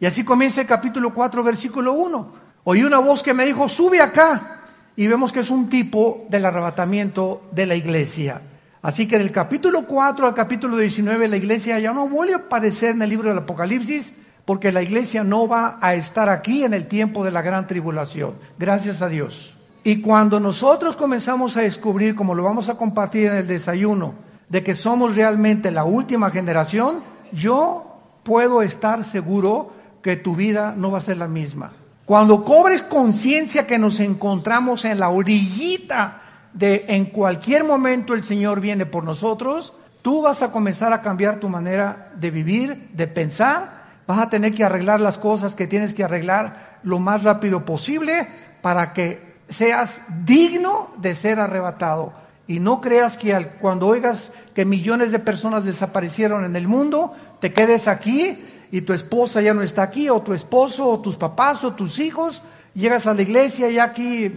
[0.00, 2.32] Y así comienza el capítulo 4, versículo 1.
[2.64, 4.60] Oí una voz que me dijo, sube acá.
[4.96, 8.40] Y vemos que es un tipo del arrebatamiento de la iglesia.
[8.82, 12.90] Así que del capítulo 4 al capítulo 19 la iglesia ya no vuelve a aparecer
[12.90, 16.86] en el libro del Apocalipsis porque la iglesia no va a estar aquí en el
[16.86, 18.34] tiempo de la gran tribulación.
[18.58, 19.56] Gracias a Dios.
[19.84, 24.14] Y cuando nosotros comenzamos a descubrir, como lo vamos a compartir en el desayuno,
[24.48, 27.00] de que somos realmente la última generación,
[27.32, 29.72] yo puedo estar seguro
[30.04, 31.72] que tu vida no va a ser la misma.
[32.04, 36.20] Cuando cobres conciencia que nos encontramos en la orillita
[36.52, 41.40] de en cualquier momento el Señor viene por nosotros, tú vas a comenzar a cambiar
[41.40, 45.94] tu manera de vivir, de pensar, vas a tener que arreglar las cosas que tienes
[45.94, 48.28] que arreglar lo más rápido posible
[48.60, 52.12] para que seas digno de ser arrebatado.
[52.46, 57.54] Y no creas que cuando oigas que millones de personas desaparecieron en el mundo, te
[57.54, 58.38] quedes aquí
[58.74, 62.00] y tu esposa ya no está aquí, o tu esposo, o tus papás, o tus
[62.00, 62.42] hijos,
[62.74, 64.32] llegas a la iglesia y aquí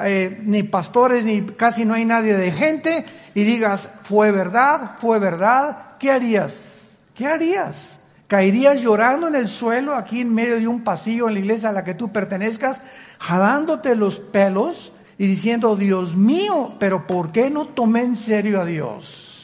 [0.00, 5.18] eh, ni pastores, ni casi no hay nadie de gente, y digas, fue verdad, fue
[5.18, 6.98] verdad, ¿qué harías?
[7.16, 7.98] ¿Qué harías?
[8.28, 11.72] ¿Caerías llorando en el suelo aquí en medio de un pasillo en la iglesia a
[11.72, 12.80] la que tú pertenezcas,
[13.18, 18.64] jalándote los pelos y diciendo, Dios mío, pero ¿por qué no tomé en serio a
[18.64, 19.39] Dios?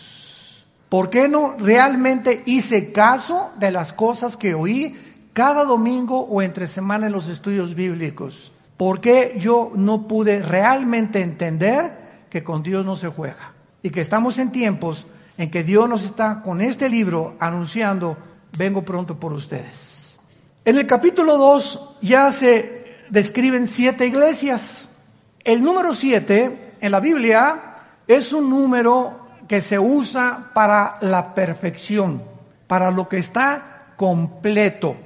[0.88, 4.96] ¿Por qué no realmente hice caso de las cosas que oí
[5.32, 8.52] cada domingo o entre semana en los estudios bíblicos?
[8.76, 13.52] ¿Por qué yo no pude realmente entender que con Dios no se juega?
[13.82, 15.06] Y que estamos en tiempos
[15.38, 18.16] en que Dios nos está con este libro anunciando,
[18.56, 20.18] vengo pronto por ustedes.
[20.64, 24.88] En el capítulo 2 ya se describen siete iglesias.
[25.44, 27.74] El número siete en la Biblia
[28.06, 32.22] es un número que se usa para la perfección,
[32.66, 34.96] para lo que está completo.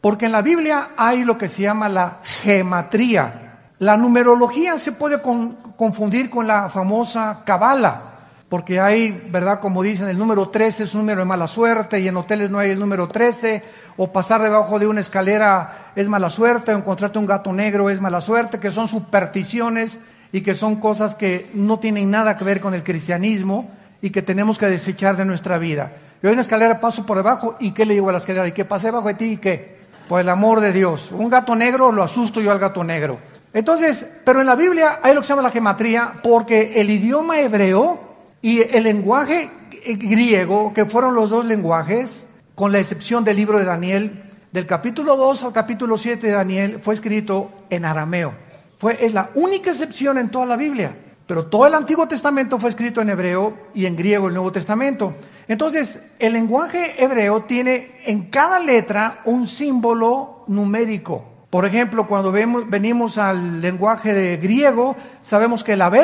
[0.00, 3.58] Porque en la Biblia hay lo que se llama la gematría.
[3.78, 8.06] La numerología se puede confundir con la famosa cabala,
[8.48, 9.60] porque hay, ¿verdad?
[9.60, 12.58] Como dicen, el número 13 es un número de mala suerte y en hoteles no
[12.58, 13.62] hay el número 13,
[13.96, 18.00] o pasar debajo de una escalera es mala suerte, o encontrarte un gato negro es
[18.00, 20.00] mala suerte, que son supersticiones
[20.32, 23.70] y que son cosas que no tienen nada que ver con el cristianismo
[24.02, 25.92] y que tenemos que desechar de nuestra vida.
[26.22, 28.46] Yo en una escalera paso por debajo y ¿qué le digo a la escalera?
[28.46, 29.80] ¿Y qué pasé debajo de ti y qué?
[30.08, 31.10] Por el amor de Dios.
[31.12, 33.18] Un gato negro lo asusto yo al gato negro.
[33.52, 37.40] Entonces, pero en la Biblia hay lo que se llama la gematría porque el idioma
[37.40, 37.98] hebreo
[38.42, 39.50] y el lenguaje
[39.84, 44.22] griego, que fueron los dos lenguajes, con la excepción del libro de Daniel,
[44.52, 48.34] del capítulo 2 al capítulo 7 de Daniel, fue escrito en arameo.
[48.78, 50.94] Fue, es la única excepción en toda la Biblia.
[51.30, 55.14] Pero todo el Antiguo Testamento fue escrito en hebreo y en griego el Nuevo Testamento.
[55.46, 61.24] Entonces, el lenguaje hebreo tiene en cada letra un símbolo numérico.
[61.48, 66.02] Por ejemplo, cuando venimos al lenguaje de griego, sabemos que la B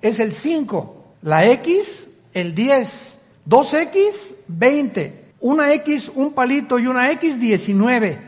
[0.00, 7.10] es el 5, la X el 10, 2X 20, una X un palito y una
[7.10, 8.18] X 19.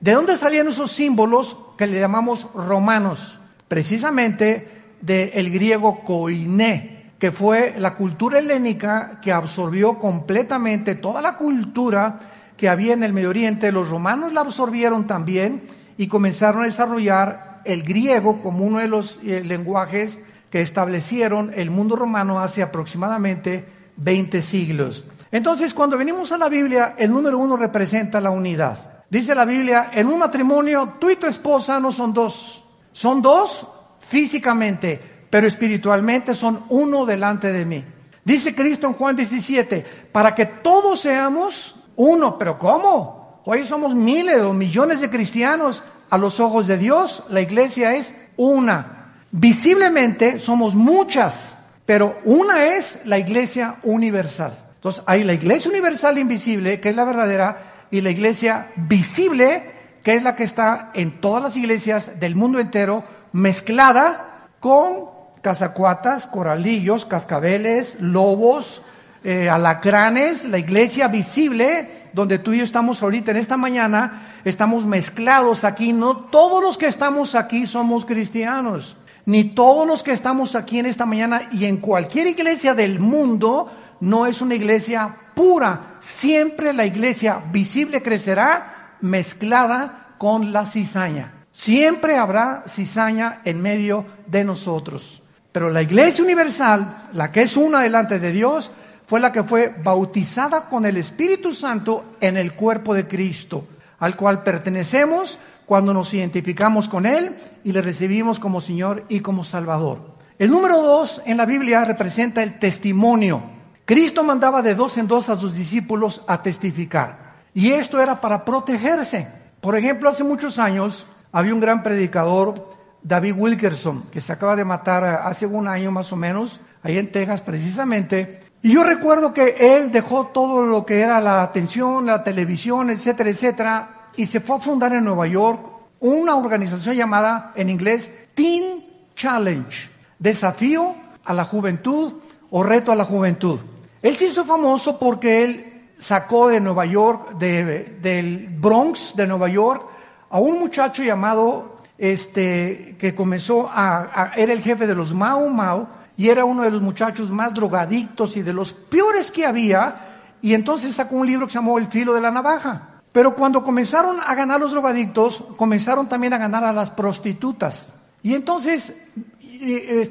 [0.00, 3.40] ¿De dónde salían esos símbolos que le llamamos romanos?
[3.68, 4.73] Precisamente
[5.04, 12.18] del griego koiné, que fue la cultura helénica que absorbió completamente toda la cultura
[12.56, 13.70] que había en el Medio Oriente.
[13.70, 15.62] Los romanos la absorbieron también
[15.98, 20.20] y comenzaron a desarrollar el griego como uno de los eh, lenguajes
[20.50, 23.66] que establecieron el mundo romano hace aproximadamente
[23.96, 25.04] 20 siglos.
[25.30, 29.04] Entonces, cuando venimos a la Biblia, el número uno representa la unidad.
[29.10, 33.68] Dice la Biblia, en un matrimonio, tú y tu esposa no son dos, son dos
[34.08, 35.00] físicamente,
[35.30, 37.84] pero espiritualmente son uno delante de mí.
[38.24, 43.42] Dice Cristo en Juan 17, para que todos seamos uno, pero ¿cómo?
[43.44, 45.82] Hoy somos miles o millones de cristianos.
[46.10, 49.14] A los ojos de Dios, la iglesia es una.
[49.30, 54.56] Visiblemente somos muchas, pero una es la iglesia universal.
[54.76, 59.73] Entonces hay la iglesia universal invisible, que es la verdadera, y la iglesia visible,
[60.04, 65.06] que es la que está en todas las iglesias del mundo entero, mezclada con
[65.40, 68.82] cazacuatas, coralillos, cascabeles, lobos,
[69.24, 74.84] eh, alacranes, la iglesia visible, donde tú y yo estamos ahorita en esta mañana, estamos
[74.84, 75.94] mezclados aquí.
[75.94, 80.86] No todos los que estamos aquí somos cristianos, ni todos los que estamos aquí en
[80.86, 85.96] esta mañana y en cualquier iglesia del mundo no es una iglesia pura.
[86.00, 88.73] Siempre la iglesia visible crecerá
[89.04, 91.44] mezclada con la cizaña.
[91.52, 95.22] Siempre habrá cizaña en medio de nosotros.
[95.52, 98.70] Pero la iglesia universal, la que es una delante de Dios,
[99.06, 103.68] fue la que fue bautizada con el Espíritu Santo en el cuerpo de Cristo.
[104.00, 109.44] al cual pertenecemos cuando nos identificamos con Él y le recibimos como Señor y como
[109.44, 110.00] Salvador.
[110.38, 113.42] El número dos en la Biblia representa el testimonio.
[113.86, 117.23] Cristo mandaba de dos en dos a sus discípulos a testificar.
[117.54, 119.28] Y esto era para protegerse.
[119.60, 124.64] Por ejemplo, hace muchos años había un gran predicador, David Wilkerson, que se acaba de
[124.64, 128.40] matar hace un año más o menos, ahí en Texas precisamente.
[128.60, 133.30] Y yo recuerdo que él dejó todo lo que era la atención, la televisión, etcétera,
[133.30, 135.60] etcétera, y se fue a fundar en Nueva York
[136.00, 138.84] una organización llamada en inglés Teen
[139.14, 142.14] Challenge, desafío a la juventud
[142.50, 143.60] o reto a la juventud.
[144.02, 149.86] Él se hizo famoso porque él sacó de Nueva York, del Bronx de Nueva York,
[150.30, 155.88] a un muchacho llamado, este, que comenzó a, era el jefe de los Mao Mao,
[156.16, 159.96] y era uno de los muchachos más drogadictos y de los peores que había,
[160.42, 163.00] y entonces sacó un libro que se llamó El filo de la navaja.
[163.12, 167.94] Pero cuando comenzaron a ganar los drogadictos, comenzaron también a ganar a las prostitutas.
[168.22, 168.92] Y entonces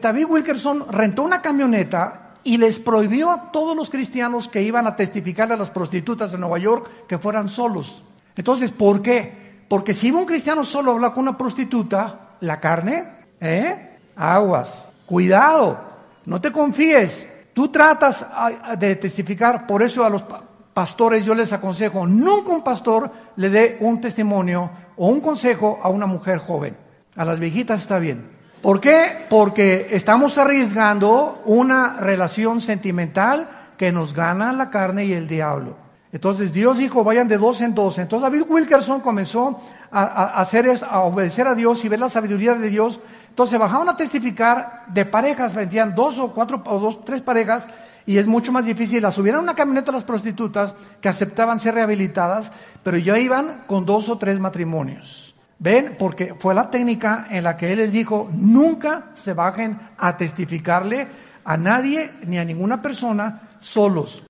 [0.02, 4.96] David Wilkerson rentó una camioneta y les prohibió a todos los cristianos que iban a
[4.96, 8.04] testificar a las prostitutas de Nueva York que fueran solos.
[8.36, 9.66] Entonces, ¿por qué?
[9.68, 13.08] Porque si un cristiano solo a hablar con una prostituta, la carne,
[13.40, 13.98] ¿eh?
[14.16, 15.80] Aguas, cuidado,
[16.26, 17.30] no te confíes.
[17.54, 18.26] Tú tratas
[18.78, 20.24] de testificar, por eso a los
[20.74, 25.90] pastores yo les aconsejo, nunca un pastor le dé un testimonio o un consejo a
[25.90, 26.76] una mujer joven.
[27.16, 28.33] A las viejitas está bien.
[28.64, 29.26] ¿Por qué?
[29.30, 35.76] Porque estamos arriesgando una relación sentimental que nos gana la carne y el diablo.
[36.14, 37.98] Entonces Dios dijo, vayan de dos en dos.
[37.98, 39.60] Entonces David Wilkerson comenzó
[39.92, 43.02] a, hacer a obedecer a Dios y ver la sabiduría de Dios.
[43.28, 47.68] Entonces bajaban a testificar de parejas, vendían dos o cuatro o dos, tres parejas
[48.06, 49.02] y es mucho más difícil.
[49.02, 54.08] Las subieron una camioneta las prostitutas que aceptaban ser rehabilitadas, pero ya iban con dos
[54.08, 55.33] o tres matrimonios.
[55.60, 55.96] ¿Ven?
[55.98, 61.08] Porque fue la técnica en la que él les dijo, nunca se bajen a testificarle
[61.46, 64.22] a nadie ni a ninguna persona solos.